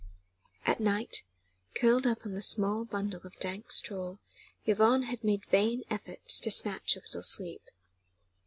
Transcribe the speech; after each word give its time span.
At 0.65 0.79
night, 0.79 1.21
curled 1.75 2.07
up 2.07 2.25
on 2.25 2.33
a 2.33 2.41
small 2.41 2.85
bundle 2.85 3.21
of 3.23 3.37
dank 3.39 3.71
straw 3.71 4.17
Yvonne 4.65 5.03
had 5.03 5.23
made 5.23 5.45
vain 5.45 5.83
efforts 5.91 6.39
to 6.39 6.49
snatch 6.49 6.95
a 6.95 7.01
little 7.01 7.21
sleep. 7.21 7.61